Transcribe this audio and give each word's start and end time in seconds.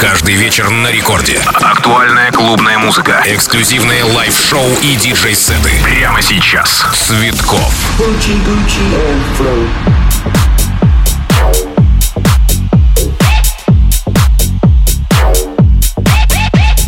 Каждый 0.00 0.34
вечер 0.34 0.70
на 0.70 0.92
рекорде. 0.92 1.40
Актуальная 1.54 2.30
клубная 2.30 2.78
музыка. 2.78 3.20
Эксклюзивные 3.26 4.04
live-шоу 4.04 4.64
и 4.80 4.94
диджей-сеты. 4.94 5.72
Прямо 5.82 6.22
сейчас. 6.22 6.84
Цветков. 6.94 7.74
Gucci, 7.98 8.38
Gucci 8.44 9.88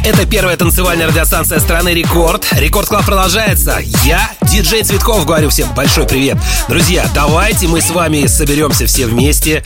Это 0.03 0.27
первая 0.27 0.57
танцевальная 0.57 1.07
радиостанция 1.07 1.61
страны 1.61 1.91
Рекорд. 1.91 2.47
Record 2.53 2.89
Club 2.89 3.05
продолжается. 3.05 3.79
Я, 4.05 4.31
диджей 4.43 4.83
Цветков, 4.83 5.25
говорю 5.25 5.51
всем 5.51 5.73
большой 5.75 6.07
привет. 6.07 6.39
Друзья, 6.69 7.07
давайте 7.15 7.69
мы 7.69 7.81
с 7.81 7.91
вами 7.91 8.27
соберемся 8.27 8.87
все 8.87 9.07
вместе. 9.07 9.63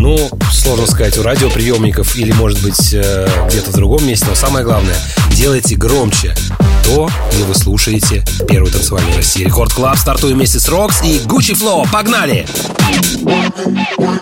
Ну, 0.00 0.16
сложно 0.50 0.86
сказать, 0.86 1.18
у 1.18 1.22
радиоприемников 1.22 2.16
или, 2.16 2.32
может 2.32 2.62
быть, 2.62 2.94
э, 2.94 3.28
где-то 3.48 3.70
в 3.70 3.74
другом 3.74 4.06
месте, 4.06 4.24
но 4.30 4.34
самое 4.34 4.64
главное, 4.64 4.96
делайте 5.32 5.76
громче 5.76 6.34
то, 6.86 7.10
где 7.30 7.44
вы 7.44 7.54
слушаете 7.54 8.24
первую 8.48 8.72
танцевальную 8.72 9.14
России. 9.14 9.44
Record 9.44 9.74
Club 9.74 9.98
стартуем 9.98 10.38
вместе 10.38 10.58
с 10.58 10.70
Rocks 10.70 11.02
и 11.02 11.18
Gucci 11.18 11.52
Flow. 11.52 11.86
Погнали! 11.92 12.46
Gucci, 13.20 14.20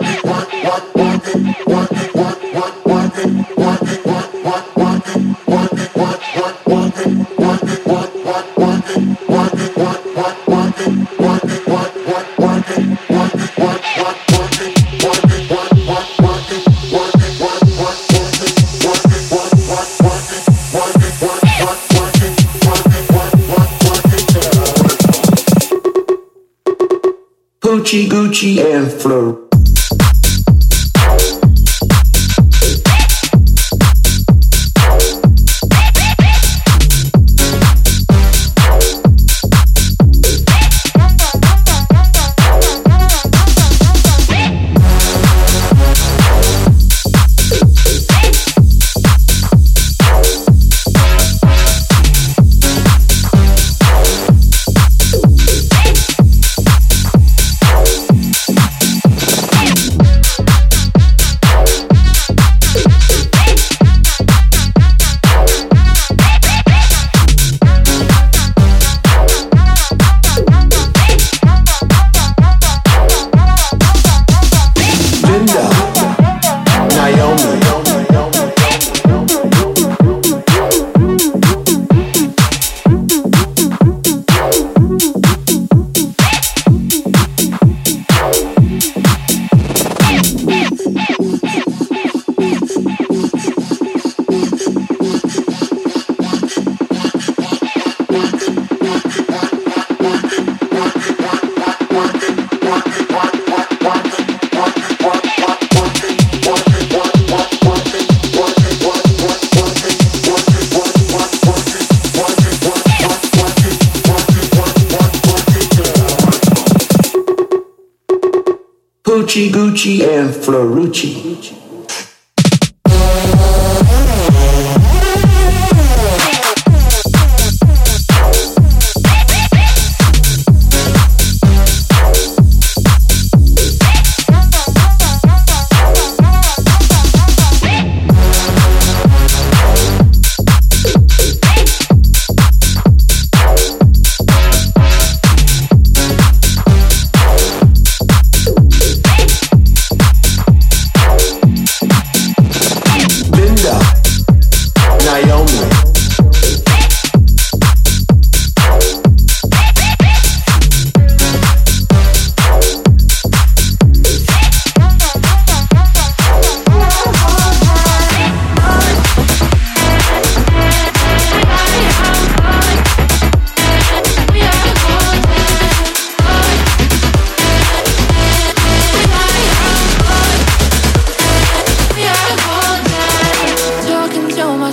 Gucci, 28.39 28.61
and 28.61 28.89
Flo. 28.89 29.48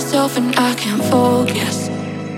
myself 0.06 0.36
and 0.36 0.54
I 0.56 0.72
can't 0.76 1.02
focus. 1.02 1.88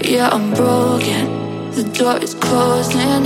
Yeah, 0.00 0.30
I'm 0.32 0.54
broken. 0.54 1.70
The 1.72 1.84
door 1.84 2.16
is 2.16 2.32
closing. 2.34 3.24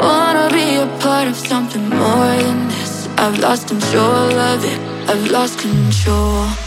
Wanna 0.00 0.48
be 0.50 0.76
a 0.76 0.86
part 1.00 1.28
of 1.28 1.36
something 1.36 1.86
more 1.90 2.36
than 2.44 2.68
this. 2.68 3.06
I've 3.18 3.38
lost 3.38 3.68
control 3.68 4.32
of 4.52 4.64
it. 4.64 4.80
I've 5.10 5.30
lost 5.30 5.58
control. 5.58 6.65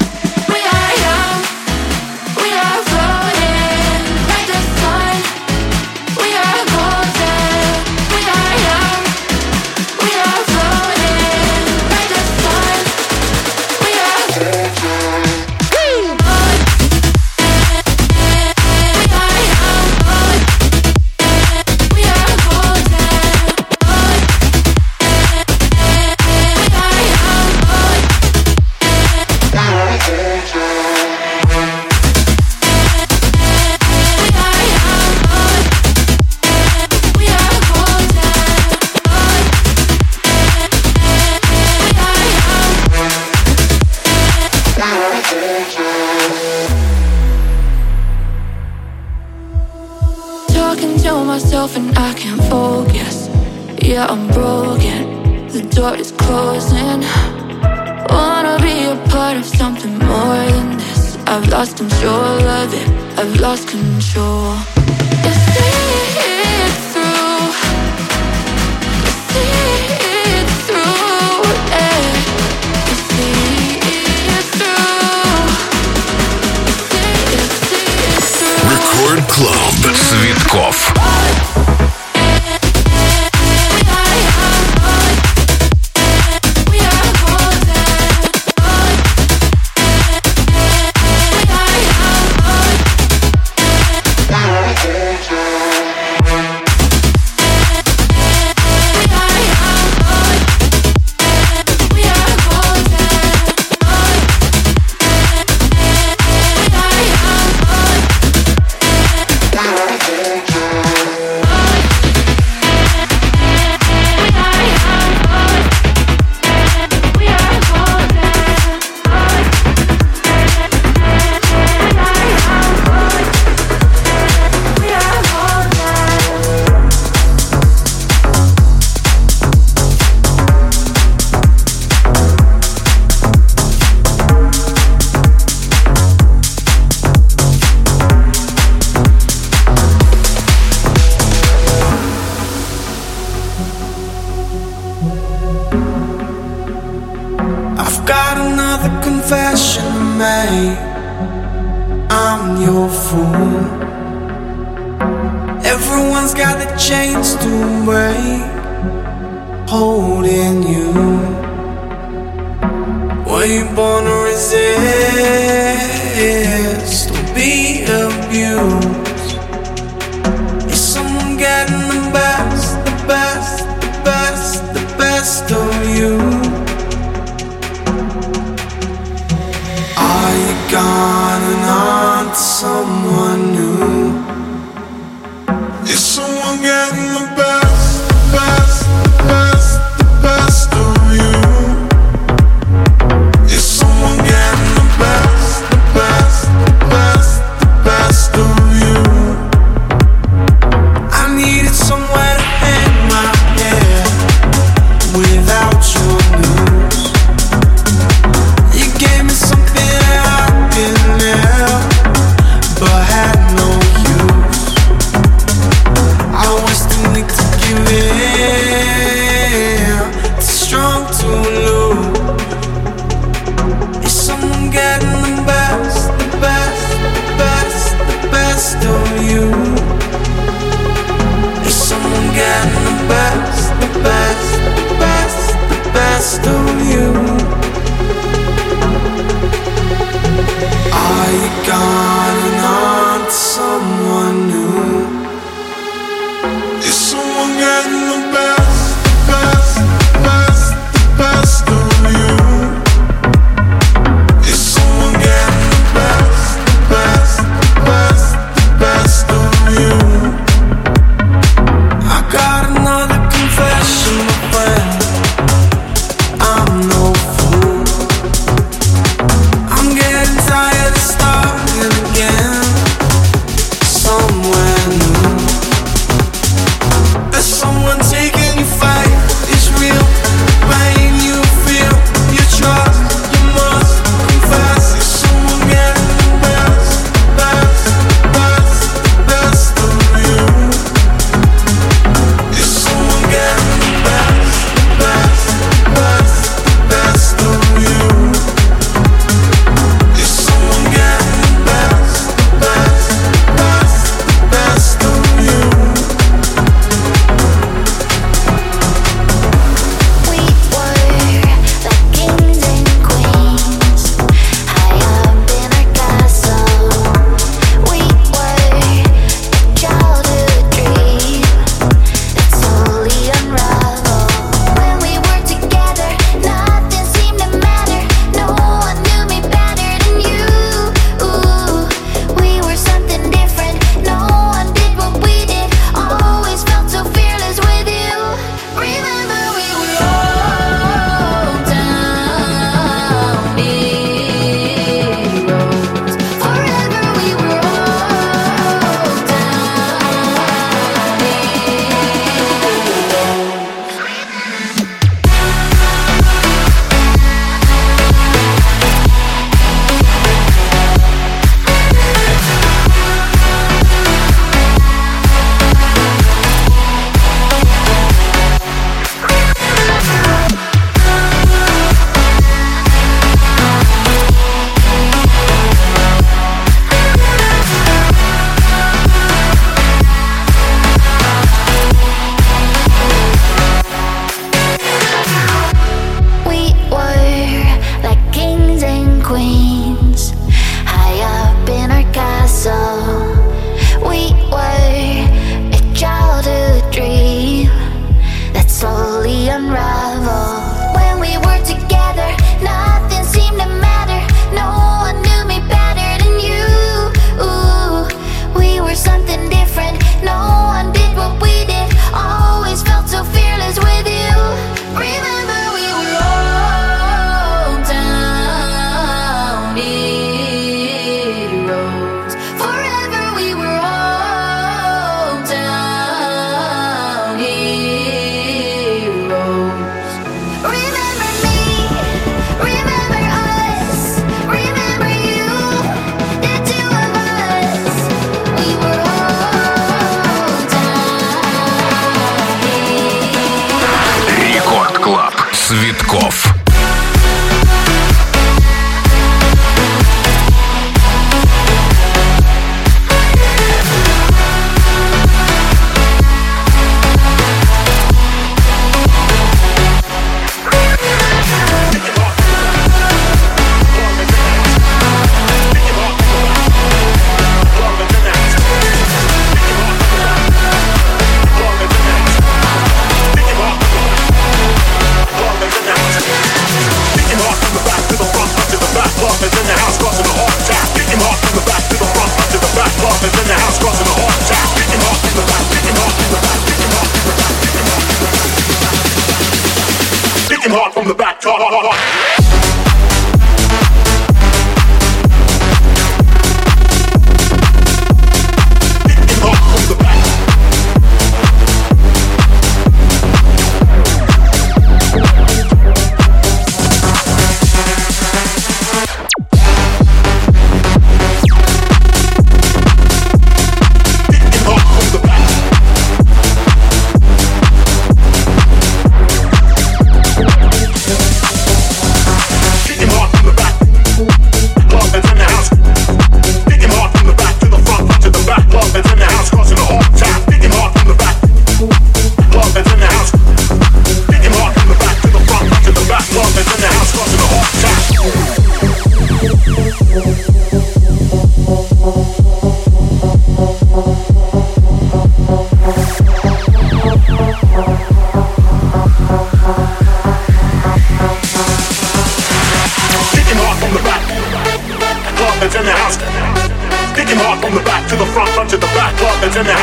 Михалков. 446.11 446.48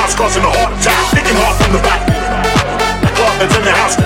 House 0.06 0.14
causing 0.14 0.46
a 0.46 0.50
heart 0.54 0.70
attack. 0.78 1.02
Kicking 1.10 1.34
hard 1.34 1.58
from 1.58 1.74
the 1.74 1.82
back. 1.82 1.98
Club 3.18 3.34
that's 3.42 3.58
in 3.58 3.64
the 3.66 3.74
house. 3.74 3.98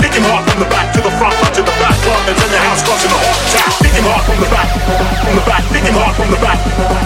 Kicking 0.00 0.24
hard 0.24 0.40
from 0.48 0.64
the 0.64 0.68
back 0.72 0.88
to 0.96 1.04
the 1.04 1.12
front, 1.20 1.36
front 1.36 1.52
to 1.52 1.60
the 1.60 1.74
back. 1.76 1.92
Club 2.00 2.24
that's 2.24 2.40
in 2.40 2.48
the 2.48 2.56
house 2.56 2.80
causing 2.80 3.12
a 3.12 3.18
heart 3.20 3.36
attack. 3.44 3.76
Kicking 3.84 4.08
hard 4.08 4.24
from 4.24 4.40
the 4.40 4.48
back. 4.48 4.72
From 4.72 5.36
the 5.36 5.44
back. 5.44 5.62
Kicking 5.68 5.96
hard 6.00 6.16
from 6.16 6.32
the 6.32 6.40
back. 6.40 6.56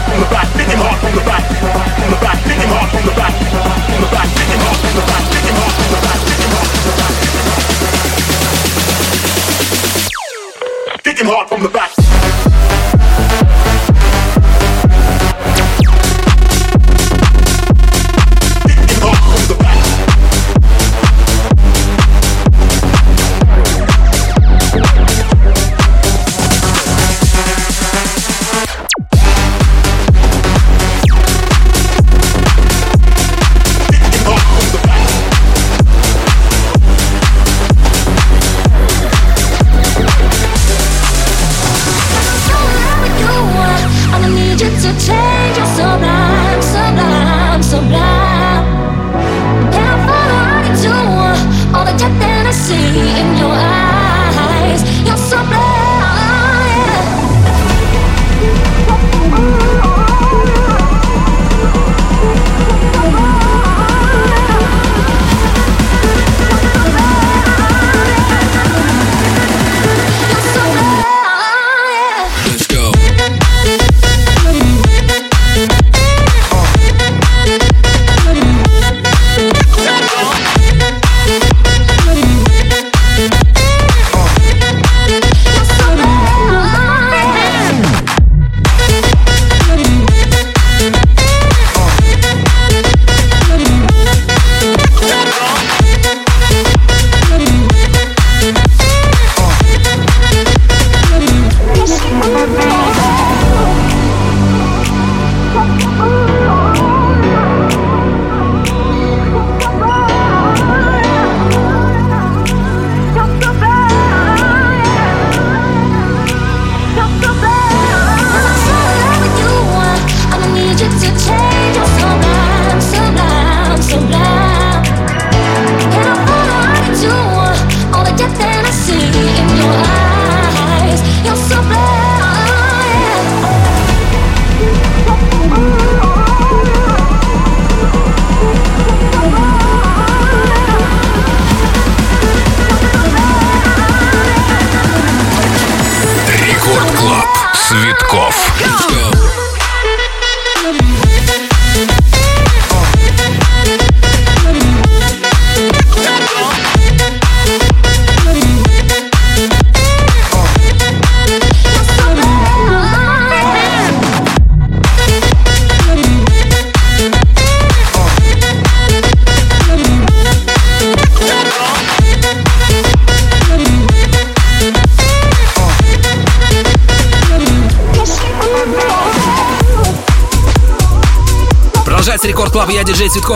From 0.07 0.23
the 0.23 0.31
back. 0.31 0.47
Kicking 0.55 0.79
hard 0.79 0.99
from 1.03 1.19
the 1.19 1.25
back. 1.27 1.43
From 1.51 2.15
the 2.15 2.19
back. 2.23 2.39
Kicking 2.47 2.71
hard 2.71 2.89
from 2.95 3.03
the 3.11 3.15
back. 3.19 3.35
From 3.43 3.99
the 3.99 4.11
back. 4.15 4.31
Kicking 4.39 4.63
hard 4.63 4.79
from 4.79 4.95
the 4.95 5.03
back. 5.03 5.27
Kicking 5.27 5.59
hard 5.59 5.75
from 5.75 5.91
the 5.91 5.99
back. 5.99 6.19
Kicking 6.23 6.55
hard 6.55 6.71
from 6.71 6.87
the 6.87 6.95
back. 6.95 7.11
Kicking 11.03 11.27
hard 11.27 11.47
from 11.51 11.63
the 11.67 11.71
back. 11.75 11.91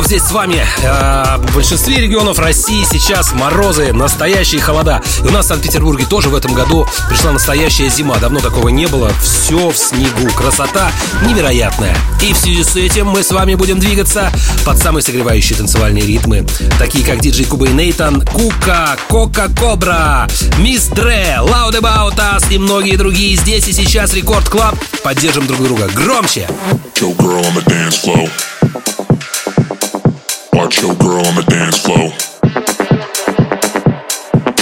Цветков 0.01 0.07
здесь 0.07 0.23
с 0.23 0.33
вами. 0.33 0.65
Э, 0.83 1.37
В 1.39 1.55
большинстве 1.55 1.97
регионов 1.97 2.39
России 2.39 2.85
сейчас 2.91 3.33
морозы, 3.33 3.93
настоящие 3.93 4.61
холода. 4.61 5.03
И 5.23 5.27
у 5.27 5.31
нас 5.31 5.47
в 5.47 5.49
Санкт-Петербурге 5.49 6.07
тоже 6.07 6.29
в 6.29 6.35
этом 6.35 6.55
году 6.55 6.87
пришла 7.09 7.33
настоящая 7.33 7.89
зима. 7.91 8.17
Давно 8.19 8.41
такого 8.41 8.69
не 8.69 8.87
было. 8.87 9.11
Все 9.21 9.71
в 9.71 9.77
снегу. 9.77 10.31
Красота 10.35 10.91
невероятная. 11.27 11.97
И 12.23 12.33
в 12.33 12.37
связи 12.37 12.63
с 12.63 12.77
этим 12.77 13.09
мы 13.09 13.23
с 13.23 13.31
вами 13.31 13.55
будем 13.55 13.79
двигаться 13.79 14.33
под 14.65 14.79
самые 14.79 15.03
согревающие 15.03 15.59
танцевальные 15.59 16.07
ритмы. 16.07 16.47
Такие 16.79 17.05
как 17.05 17.21
диджей 17.21 17.45
Куба 17.45 17.67
и 17.67 17.73
Нейтан, 17.73 18.23
Кука, 18.23 18.97
Кока 19.09 19.49
Кобра, 19.59 20.29
Мисс 20.59 20.87
Дре, 20.87 21.39
Loud 21.41 21.79
About 21.81 22.45
и 22.51 22.59
многие 22.59 22.97
другие. 22.97 23.37
Здесь 23.37 23.69
и 23.69 23.73
сейчас 23.73 24.15
Record 24.15 24.49
Club. 24.49 24.77
Поддержим 25.03 25.47
друг 25.47 25.63
друга. 25.63 25.89
Громче! 25.95 26.49
your 27.01 27.15
girl 27.17 27.45
on 27.45 27.55
the 27.55 27.63
dance 27.63 27.97
floor. 27.97 28.29
Your 30.79 30.95
girl 30.95 31.27
on 31.27 31.35
the 31.35 31.45
dance 31.51 31.79
floor. 31.83 32.09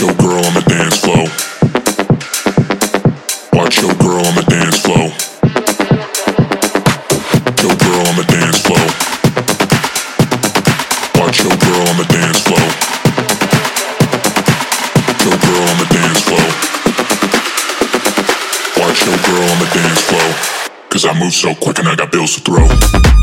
Your 0.00 0.14
girl 0.16 0.40
on 0.42 0.54
the 0.54 0.64
dance 0.66 0.96
floor. 1.04 1.28
Watch 3.52 3.82
your 3.82 3.94
girl 3.94 4.24
on 4.26 4.34
the 4.34 4.42
dance 4.48 4.80
floor. 4.82 5.12
Your 7.60 7.76
girl 7.76 8.02
on 8.08 8.16
the 8.16 8.26
dance 8.26 8.58
floor. 8.64 8.86
Watch 11.20 11.44
your 11.44 11.56
girl 11.60 11.86
on 11.86 11.96
the 12.00 12.08
dance 12.08 12.40
floor. 12.40 12.66
Your 15.22 15.38
girl 15.38 15.64
on 15.68 15.76
the 15.78 15.88
dance 15.92 16.22
floor. 16.24 16.48
Watch 18.80 19.06
your 19.06 19.18
girl 19.28 19.44
on 19.44 19.58
the 19.60 19.70
dance 19.76 20.02
floor. 20.08 20.28
Cause 20.88 21.04
I 21.04 21.12
move 21.20 21.34
so 21.34 21.54
quick 21.54 21.78
and 21.78 21.86
I 21.86 21.94
got 21.94 22.10
bills 22.10 22.34
to 22.34 22.40
throw. 22.40 23.17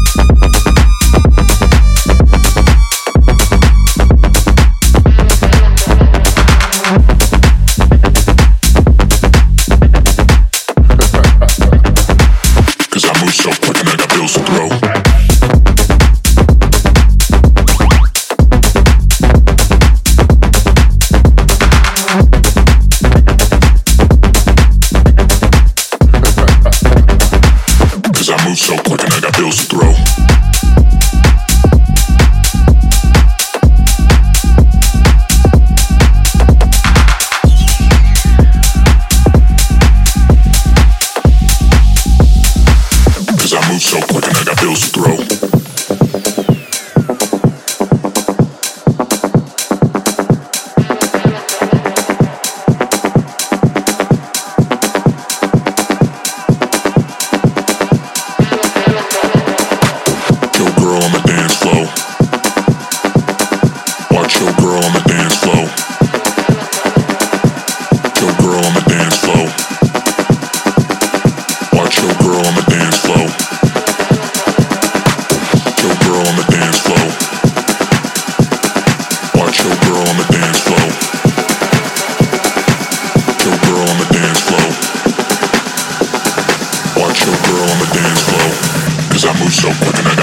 So 89.66 89.72
quick 89.74 90.15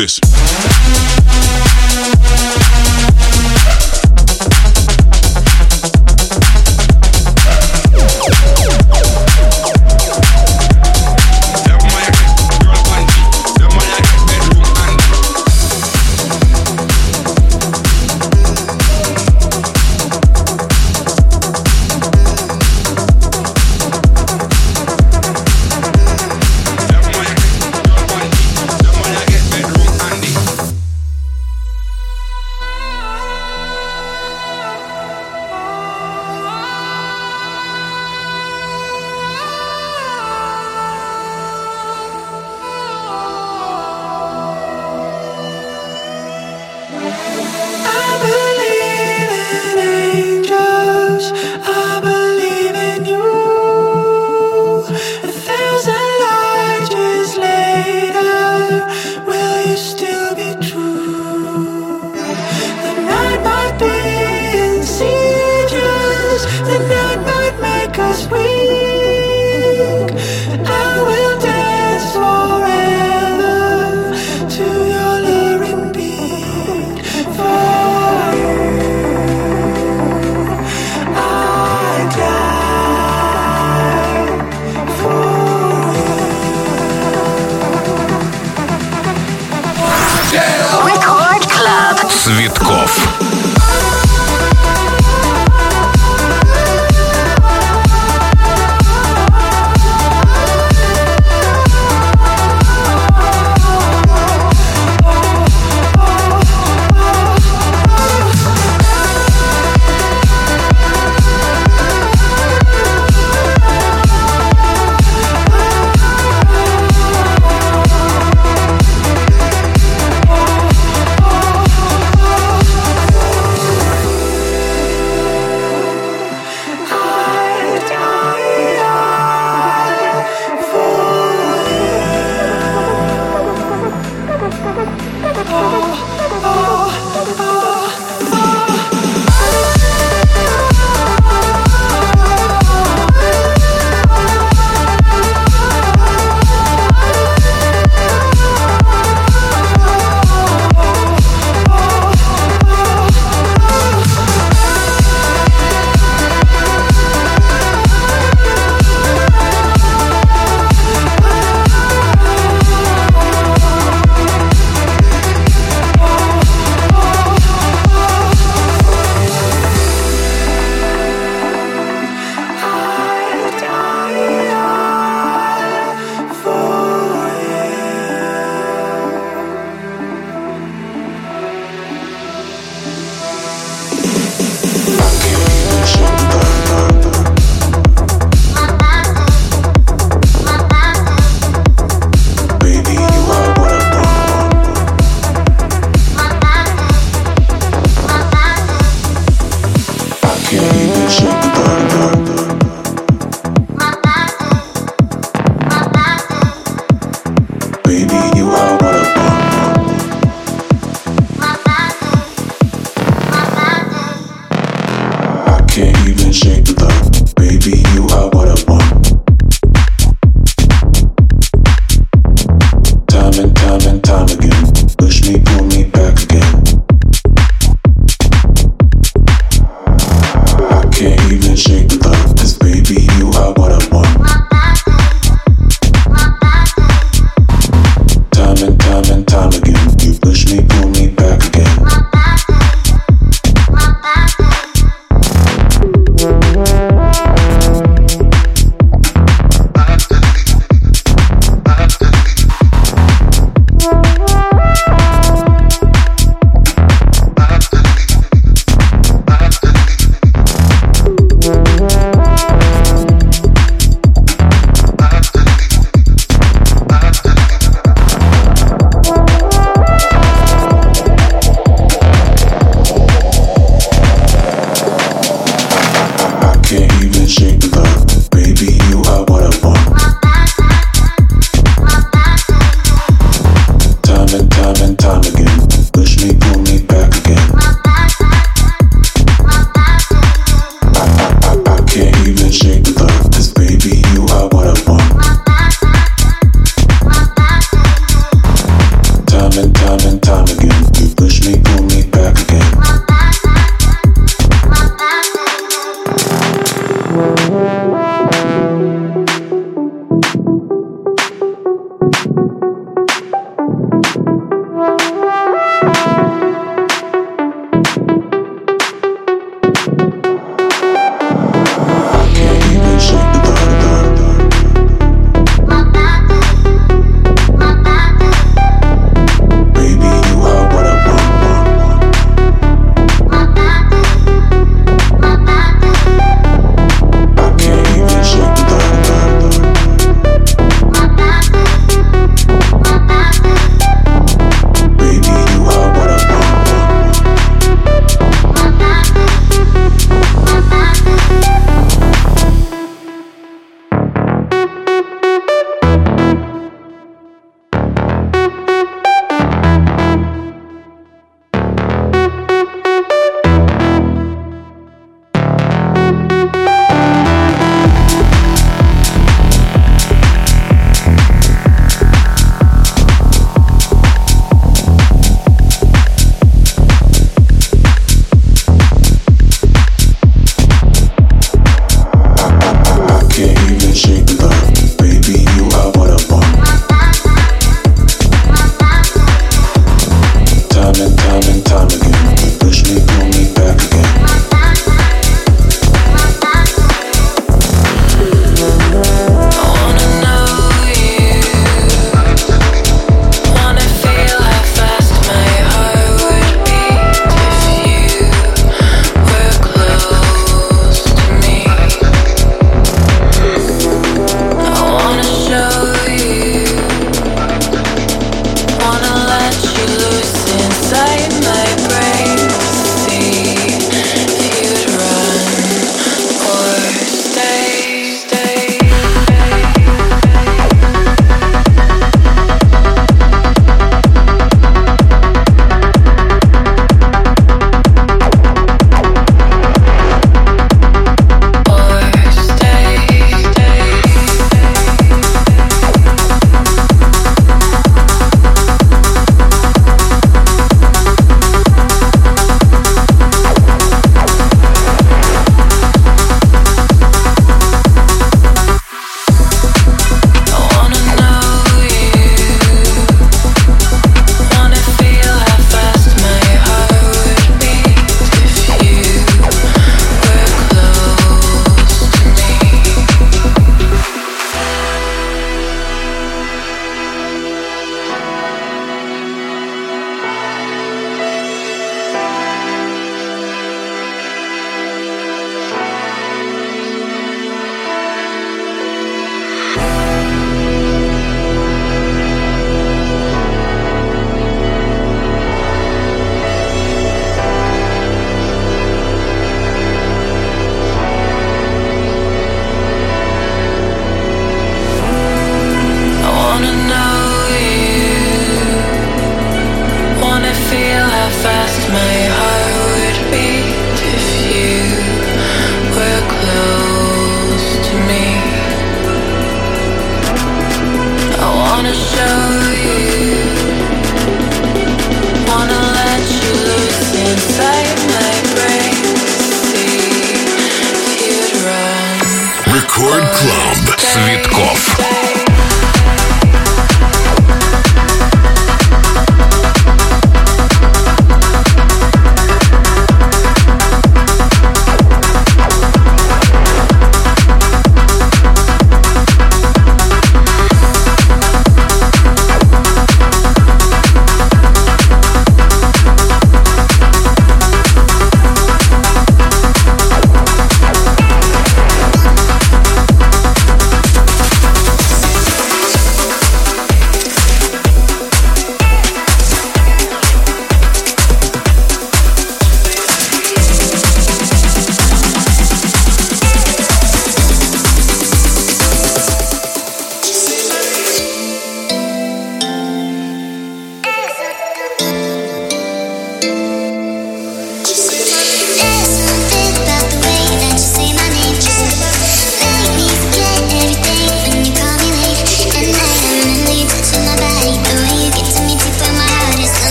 this 0.00 0.29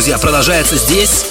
друзья, 0.00 0.16
продолжается 0.16 0.76
здесь. 0.76 1.26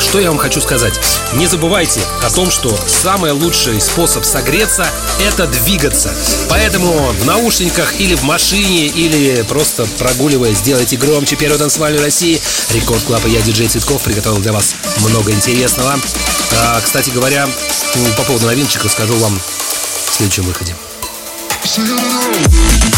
Что 0.00 0.18
я 0.18 0.30
вам 0.30 0.38
хочу 0.38 0.58
сказать? 0.62 0.98
Не 1.34 1.46
забывайте 1.46 2.00
о 2.22 2.30
том, 2.30 2.50
что 2.50 2.74
самый 2.86 3.32
лучший 3.32 3.78
способ 3.82 4.24
согреться— 4.24 4.86
это 5.20 5.46
двигаться. 5.46 6.10
Поэтому 6.48 7.12
в 7.12 7.26
наушниках 7.26 8.00
или 8.00 8.14
в 8.14 8.22
машине, 8.22 8.86
или 8.86 9.42
просто 9.42 9.86
прогуливаясь, 9.98 10.56
сделайте 10.56 10.96
громче 10.96 11.36
первую 11.36 11.58
танцевальную 11.58 12.02
России. 12.02 12.40
Record 12.70 13.02
Club 13.02 13.26
и 13.26 13.30
я, 13.30 13.42
диджей 13.42 13.68
Цветков, 13.68 14.00
приготовил 14.00 14.38
для 14.38 14.54
вас 14.54 14.74
много 15.00 15.30
интересного. 15.30 15.94
А, 16.56 16.80
кстати 16.80 17.10
говоря, 17.10 17.46
по 18.16 18.22
поводу 18.22 18.46
новиночек 18.46 18.84
расскажу 18.84 19.16
вам 19.16 19.38
в 19.38 20.14
следующем 20.14 20.44
выходе. 20.44 20.74
Ooh 21.76 22.93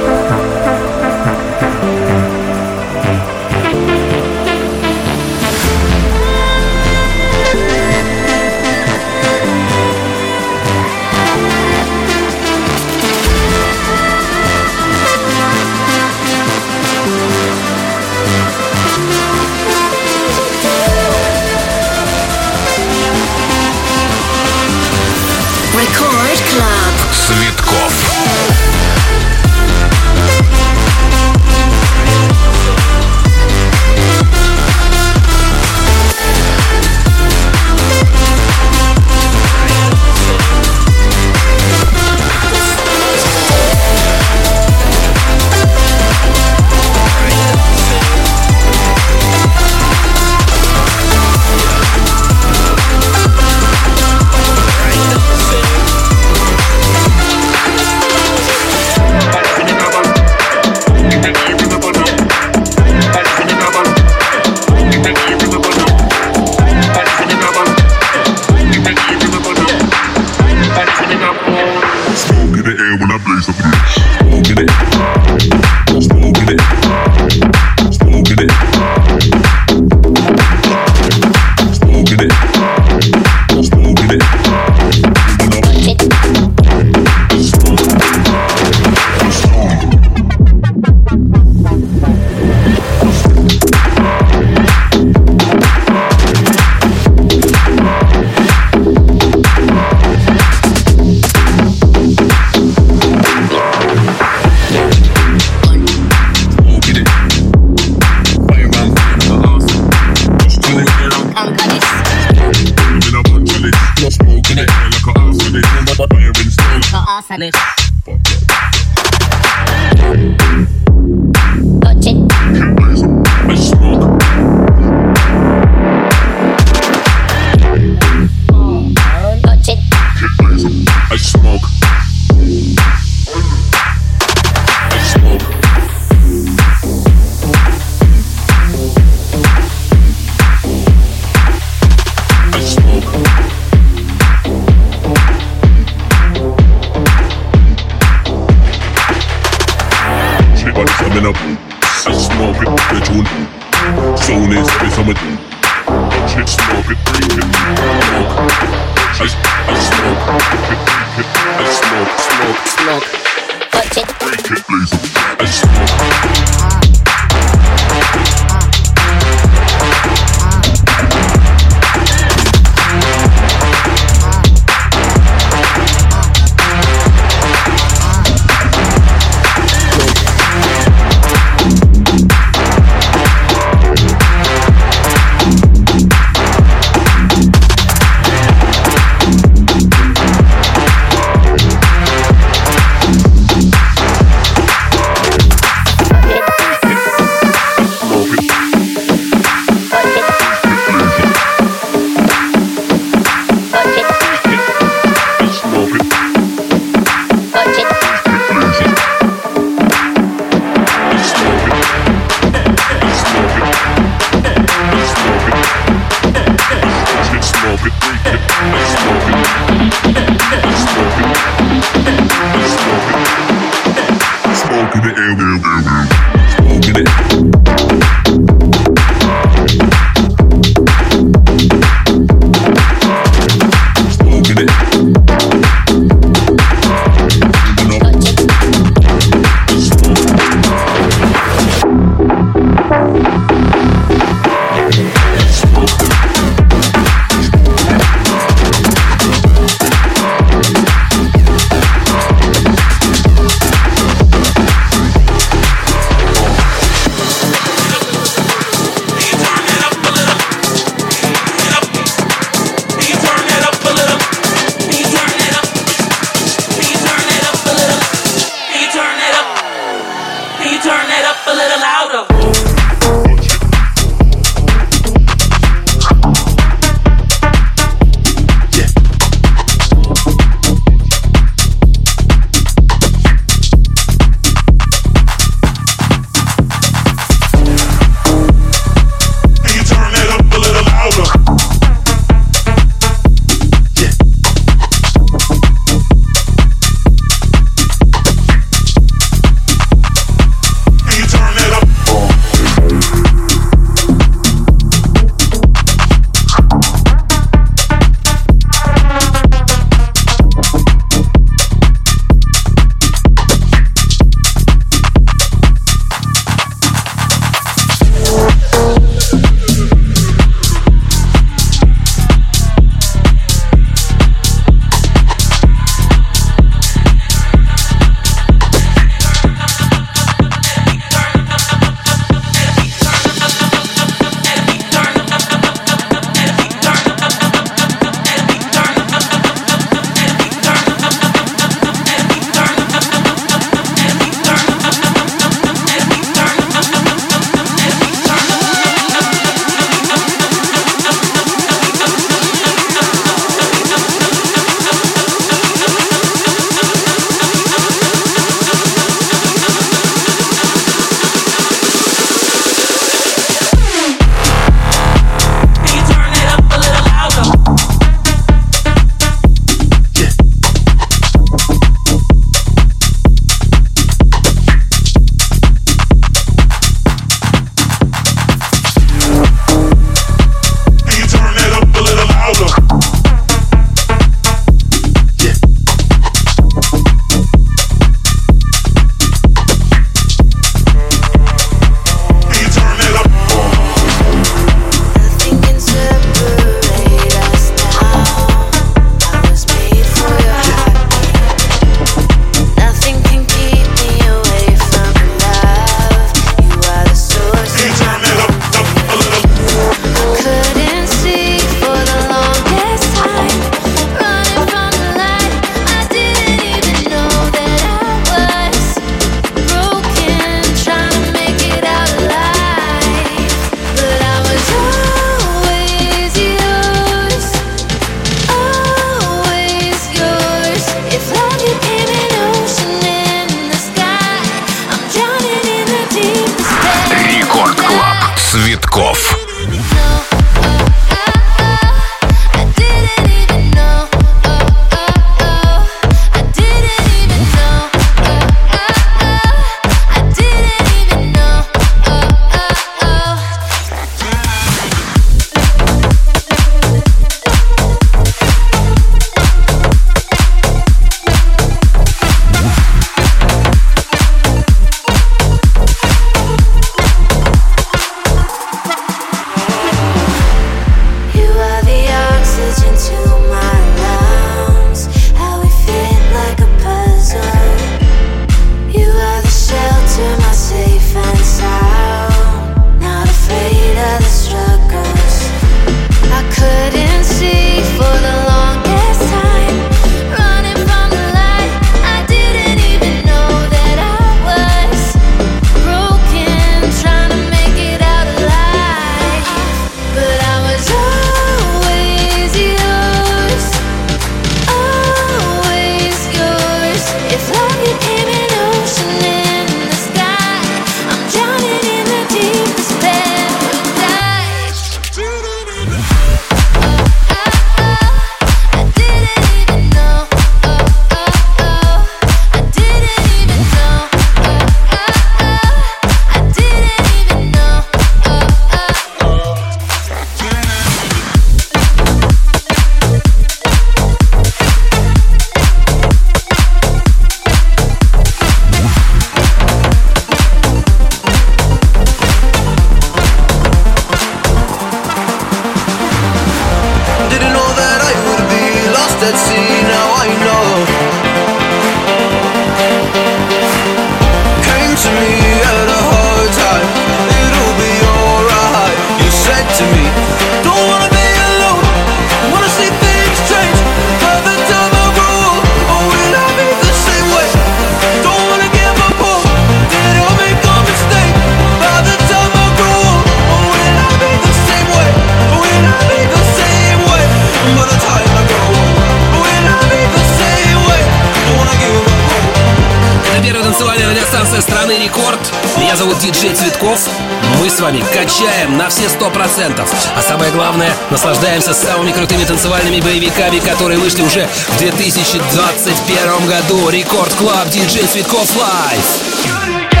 работаем 588.71 588.77
на 588.77 588.89
все 588.89 589.09
сто 589.09 589.29
процентов. 589.29 589.89
А 590.15 590.21
самое 590.21 590.51
главное, 590.51 590.91
наслаждаемся 591.09 591.73
самыми 591.73 592.11
крутыми 592.11 592.43
танцевальными 592.43 593.01
боевиками, 593.01 593.59
которые 593.59 593.99
вышли 593.99 594.21
уже 594.21 594.47
в 594.69 594.77
2021 594.77 596.47
году. 596.47 596.89
Record 596.89 597.33
Club 597.35 597.69
Диджей 597.69 598.05
Цветков 598.05 598.49
Live. 598.55 600.00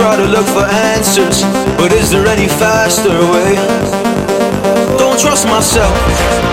try 0.00 0.16
to 0.16 0.24
look 0.24 0.46
for 0.46 0.64
answers, 0.64 1.42
but 1.76 1.92
is 1.92 2.10
there 2.10 2.26
any 2.26 2.48
faster 2.48 3.10
way? 3.10 3.54
Don't 4.96 5.20
trust 5.20 5.46
myself. 5.46 6.49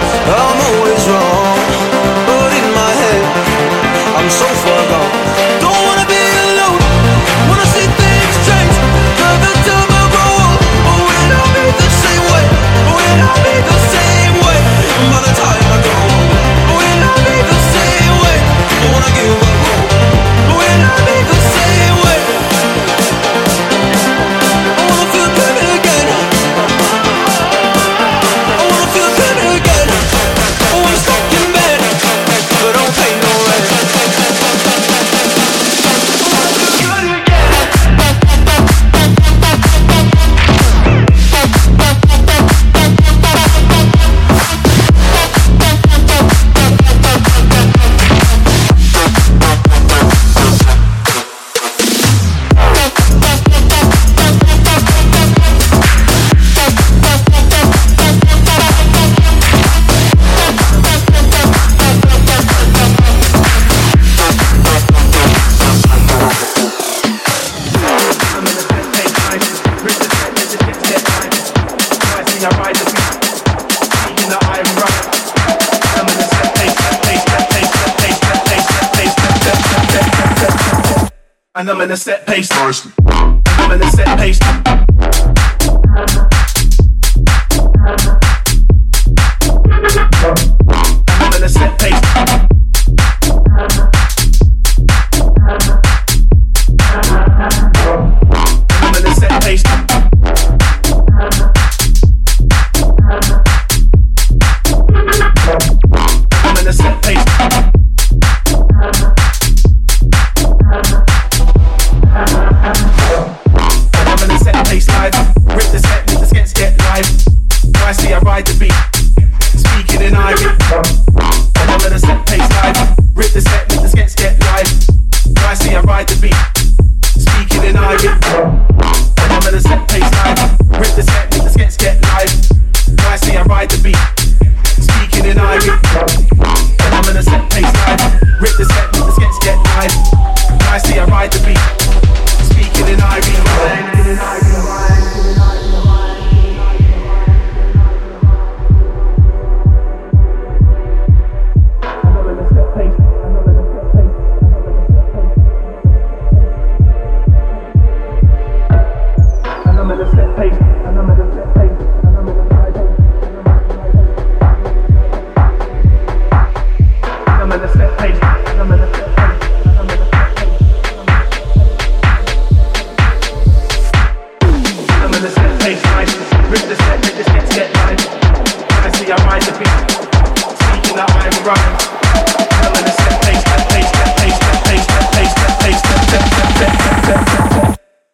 I'm 81.69 81.81
in 81.81 81.91
a 81.91 81.97
set 81.97 82.25
pace. 82.25 82.49
I'm 82.53 83.71
in 83.71 83.81
a 83.81 83.91
set 83.91 84.17
pace. 84.17 84.76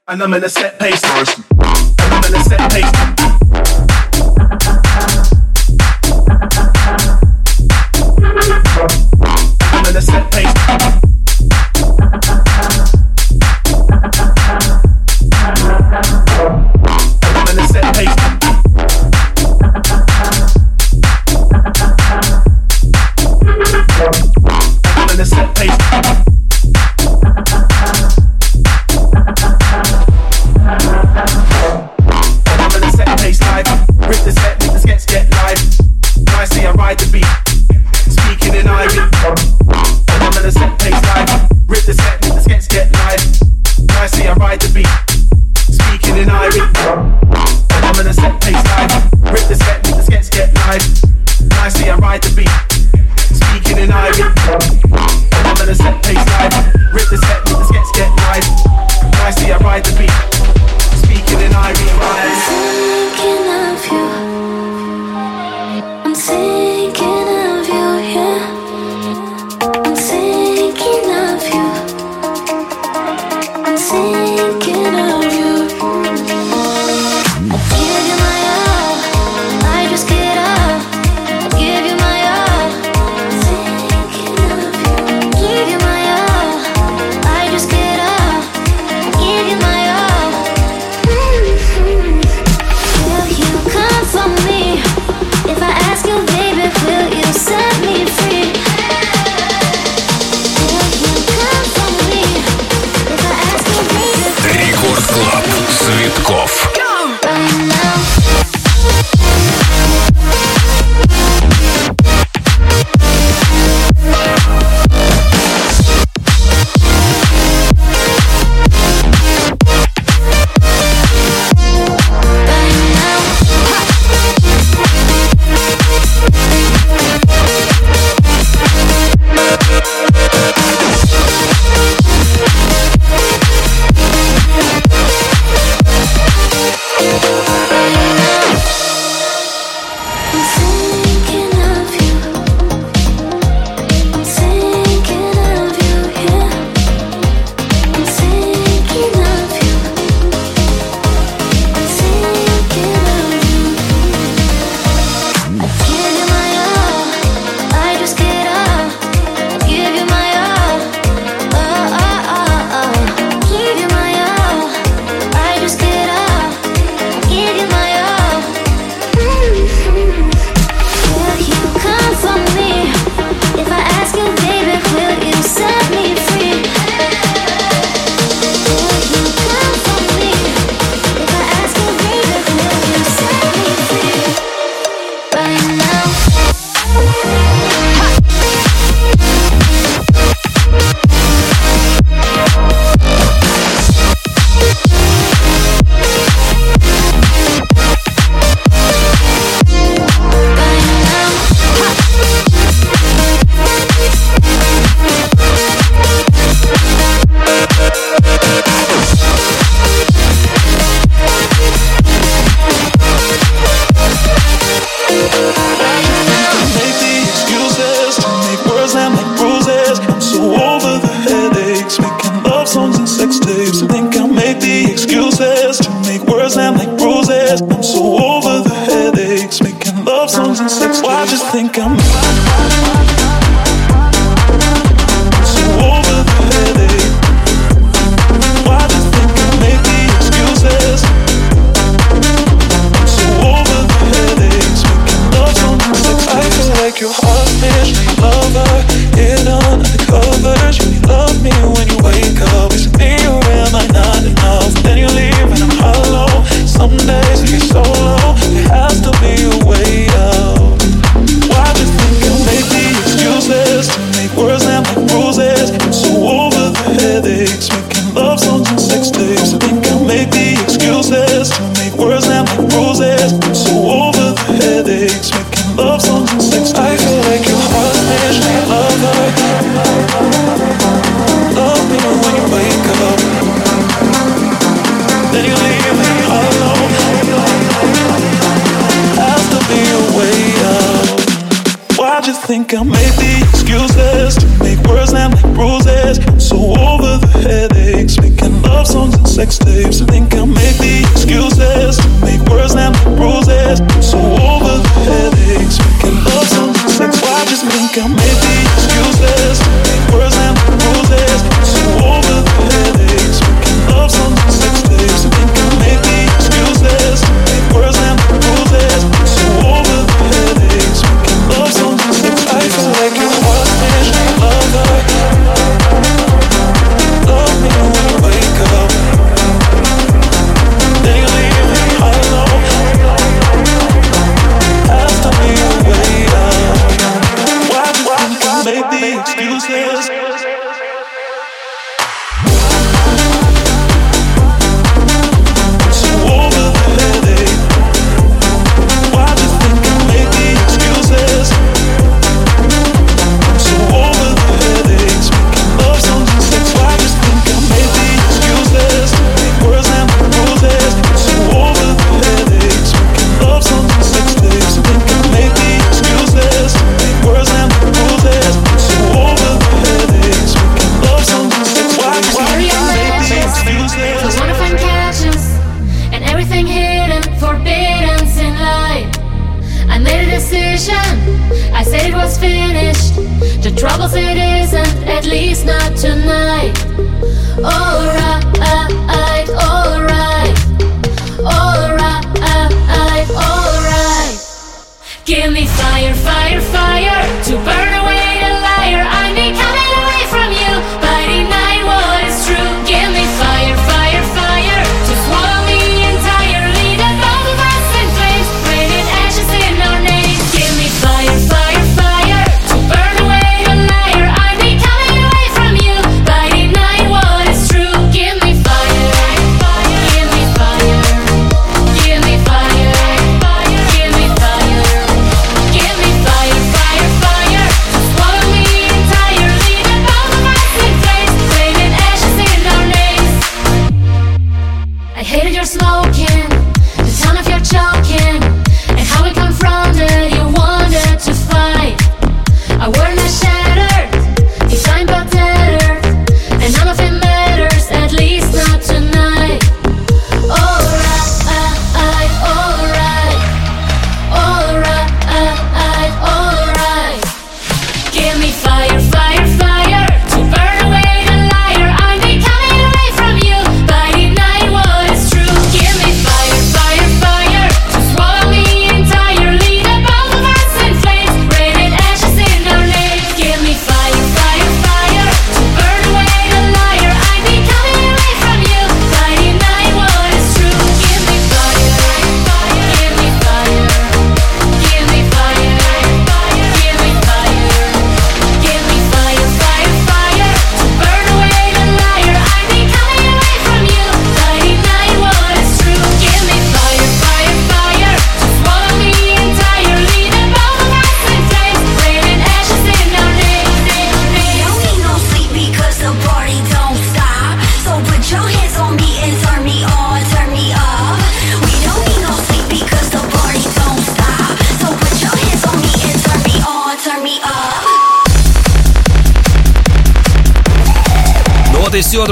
I'm 0.05 0.19
gonna 0.19 0.47
set 0.47 0.77
pace 0.77 1.01
first. 1.01 1.39
I'm 1.59 2.23
in 2.25 2.35
a 2.35 2.43
set 2.43 2.71
pace. 2.71 3.22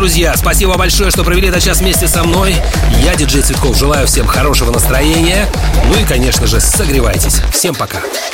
Друзья. 0.01 0.35
Спасибо 0.35 0.77
большое, 0.79 1.11
что 1.11 1.23
провели 1.23 1.49
этот 1.49 1.61
час 1.61 1.79
вместе 1.79 2.07
со 2.07 2.23
мной. 2.23 2.55
Я, 3.03 3.13
диджей 3.15 3.43
Цветков, 3.43 3.77
желаю 3.77 4.07
всем 4.07 4.25
хорошего 4.25 4.71
настроения. 4.71 5.47
Ну 5.85 6.01
и, 6.01 6.03
конечно 6.05 6.47
же, 6.47 6.59
согревайтесь. 6.59 7.39
Всем 7.51 7.75
пока. 7.75 7.99
Пока. 7.99 8.30